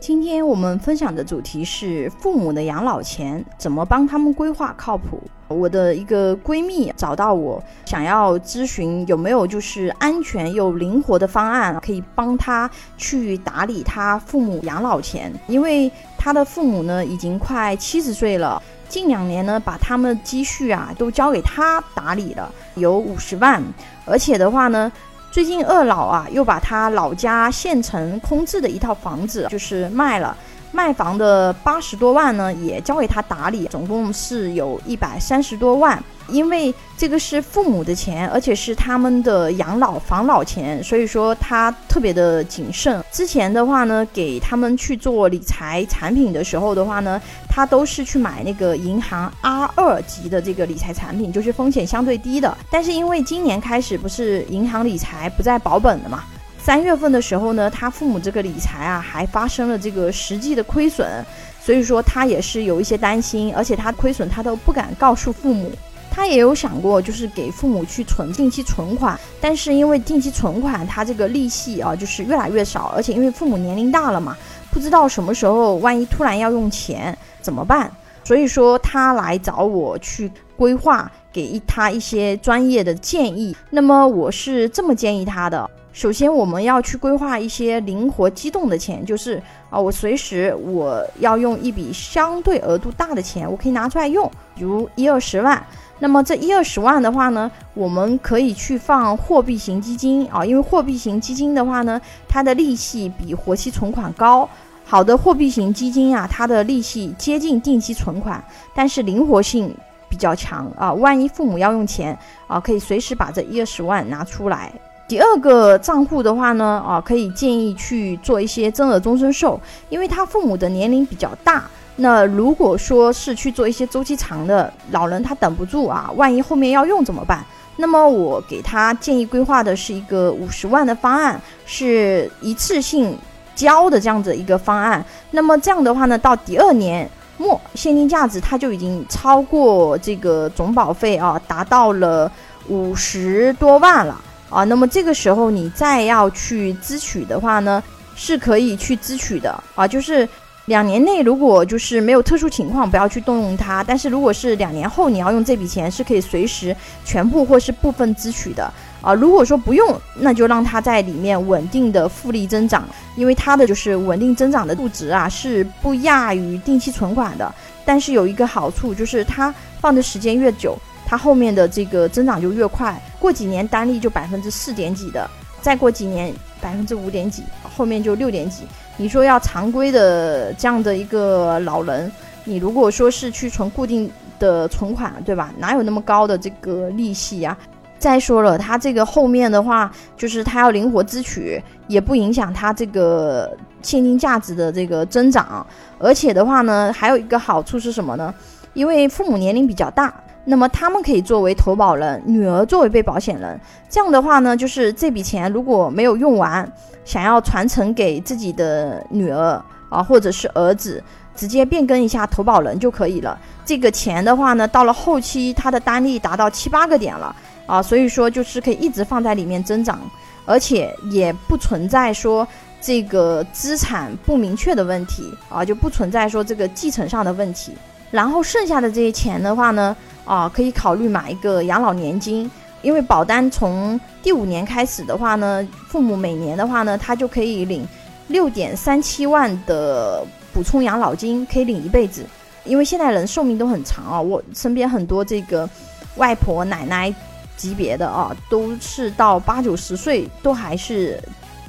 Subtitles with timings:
[0.00, 5.20] 今天我们分享的主题是父母的养老钱怎么帮他们规划靠谱。
[5.48, 15.32] 我的一个闺蜜找到我，想要咨询有没有就是安全又灵活的方案，可以帮她去打理她父母养老钱。
[15.48, 23.60] 因为她的父母呢已经快七十岁了，近两年呢把他们的积蓄啊都交给她打理了，有五十万，
[24.06, 24.92] 而且的话呢。
[25.30, 30.36] 最近二老啊，又把他老家县城空置的一套房子就是卖了，
[30.72, 36.02] 卖房的八十多万呢，也交给他打理，总共是有一百三十多万。
[36.30, 43.02] 因为这个是父母的钱，而且是他们的养老防老钱，所以说他特别的谨慎。
[43.10, 52.54] 之前的话呢，给他们去做理财产品的时候的话呢，他都是去买那个银行 R 二级的这个理财产品，就是风险相对低的。
[52.70, 56.24] 但是因为今年开始不是银行理财不再保本了嘛，
[56.68, 61.24] 三月份的时候呢，他父母这个理财啊还发生了这个实际的亏损，
[61.64, 65.72] 所以说他也是有一些担心，而且他亏损他都不敢告诉父母。
[66.10, 74.36] 他也有想过，就是给父母去存定期存款，但是因为定期存款它这个利息啊，就是越来越少，而且因为父母年龄大了嘛，
[74.70, 77.90] 不知道什么时候万一突然要用钱怎么办？
[78.28, 83.56] 所以说他来找我去规划，给他一些专业的建议。
[83.70, 95.66] 那么我是这么建议他的：首先我们要去规划一些灵活机动的钱，就是啊，我随时我要用一笔相对额度大的钱，我可以拿出来用，比如一二十万。
[95.98, 101.98] 那么这一二十万的话呢，我们可以去放货币型基金啊，因为货币型基金的话呢，
[102.28, 104.46] 它的利息比活期存款高。
[104.90, 108.42] 好的货币型基金啊，它的利息接近定期存款，
[108.74, 109.70] 但是灵活性
[110.08, 110.90] 比较强啊。
[110.94, 114.72] 万一父母要用钱啊，可以随时把这一二十万拿出来。
[115.06, 121.64] 第二个账户的话呢，啊，可以建议去做一些增额终身寿，因为他父母的年龄比较大。
[121.96, 127.44] 那如果说是去做一些周期长的老人，他等不住啊，万一后面要用怎么办？
[127.76, 133.14] 那么我给他建议规划的是一个五十万的方案，是一次性
[133.58, 135.04] 交的这样子一个方案。
[135.32, 142.30] 那么这样的话呢，到第二年末现金价值它就已经超过这个总保费啊，达到了
[142.68, 144.16] 五十多万了
[144.48, 144.62] 啊。
[144.64, 147.82] 那么这个时候你再要去支取的话呢，
[148.14, 150.28] 是可以去支取的啊，就是。
[150.68, 153.82] 两年内如果就是没有特殊情况，不要去动用它。
[153.82, 156.76] 但是如果是两年后你要用这笔钱，是可以随时
[157.06, 158.70] 全部或是部分支取的
[159.00, 159.14] 啊。
[159.14, 167.52] 如果说不用，那就让它在里面稳定的复利增长，因为它的就是稳定增长的数值啊是不亚于定期存款的。
[167.84, 170.76] 但是有一个好处就是它放的时间越久，
[171.06, 173.00] 它后面的这个增长就越快。
[173.18, 175.28] 过几年单利就百分之四点几的，
[175.60, 178.64] 再过几年百分之五点几，后面就六点几。
[178.96, 182.10] 你说要常规的这样的一个老人，
[182.44, 185.52] 你如果说是去存固定的存款，对吧？
[185.56, 187.56] 哪有那么高的这个利息呀？
[187.98, 195.66] 再说了，他这个后面的话，就是他要灵活支取，也不影响他这个现金价值的这个增长。
[195.98, 198.32] 而且的话呢，还有一个好处是什么呢？
[198.74, 200.12] 因为父母年龄比较大。
[200.44, 203.60] 那么他们可以作为投保人，女儿作为被保险人。
[203.90, 206.66] 这样的话呢，就是这笔钱如果没有用完，
[207.04, 211.04] 想要传承给自己的女儿啊，或者是儿子，
[211.36, 213.38] 直接变更一下投保人就可以了。
[213.66, 217.36] 这个钱的话呢，到了后期，它的单利达到七八个点了
[217.68, 220.00] 啊，所以说就是可以一直放在里面增长，
[220.44, 222.48] 而且也不存在说
[222.80, 227.72] 这个资产不明确的问题啊，就不存在说这个继承上的问题。
[228.10, 229.94] 然后剩下的这些钱的话呢？
[230.24, 232.50] 啊，可以考虑买一个养老年金，
[232.82, 237.86] 因为保单从第五年开始的话呢，父母每年的话呢，他就可以领
[238.28, 242.24] 六点三七万的补充养老金，可以领一辈子。
[242.64, 245.68] 因为现在人寿命都很长啊，我身边很多这个
[246.16, 247.14] 外婆奶奶
[247.58, 251.22] 级别的啊，都是到八九十岁都还是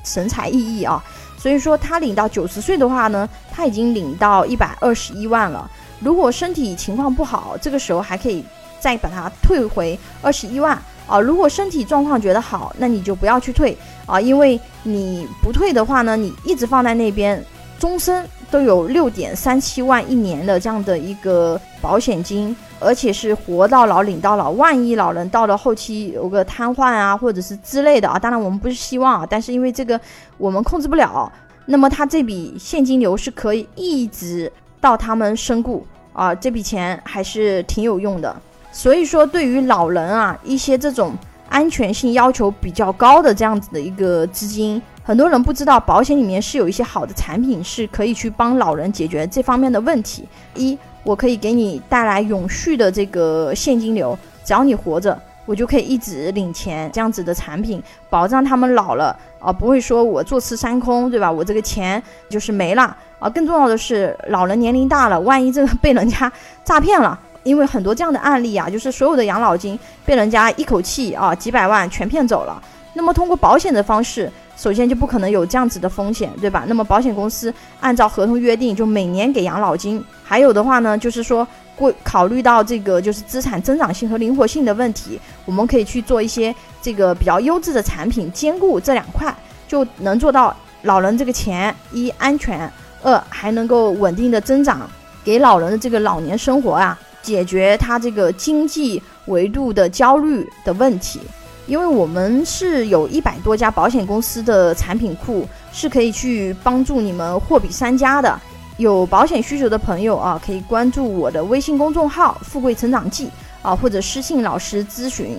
[0.06, 1.04] 神采奕奕啊。
[1.38, 5.70] 所以说他领到九十岁的话呢，他已经领到一百二十一万了。
[6.00, 8.44] 如果身体情况不好，这个时候还可以
[8.80, 10.78] 再把它退回二十一万
[11.08, 11.20] 啊。
[11.20, 17.44] 如果身体状况觉得好，那你就不要去退啊，因为你不退的话呢，你一直放在那边，
[17.80, 24.52] 终身都有六点三七万一年的这样的一个保险金，而且是活到老领到老。
[24.52, 30.00] 万一老人到了后期有个瘫痪啊，或者是之类的啊，当然我们不是希望啊，但是因为这个
[30.38, 31.32] 我们控制不了，
[31.66, 34.52] 那么他这笔现金流是可以一直。
[34.82, 38.34] 到他们身故啊，这笔钱还是挺有用的。
[38.72, 41.14] 所以说，对于老人啊，一些这种
[41.50, 50.24] 安全性要求比较高的这样子的一个资金，很多人不知道，保险里面是有一些好的产品，是可以去帮老人解决这方面的问题。
[50.56, 61.32] 一，我可以给你带来永续的这个现金流，只要你活着，我就可以一直领钱，这样子的产品，保障他们老了啊，不会说我坐吃山空，对吧？
[61.32, 63.30] 我这个钱就是没了啊。
[63.30, 66.32] 更重要的是，老人年龄大了，万一这个被人家
[66.64, 72.62] 诈骗了，因为很多这样的案例啊，就是所有的养老金被人家一口气啊几百万全骗走了。
[72.94, 76.66] 那么通过保险的方式，首先就不可能有这样子的风险，对吧？
[76.68, 80.04] 那么保险公司按照合同约定，就每年给养老金。
[80.22, 81.48] 还有的话呢，就是说
[81.78, 89.34] 过考虑到这个就是资产增长性和灵活性的问题，我们可以去做一些这个比较优质的产品，兼顾这两块，
[89.66, 92.70] 就能做到老人这个钱一安全，
[93.02, 94.82] 二还能够稳定的增长，
[95.24, 101.22] 给老人的这个老年生活啊，解决他这个经济维度的焦虑的问题。
[101.70, 108.38] 因为我们是有一百多家保险公司的产品库，是可以去帮助你们货比三家的。
[108.78, 113.30] 有保险需求的朋友啊，可以关注我的微信公众号“富贵成长记”
[113.62, 115.38] 啊，或者私信老师咨询。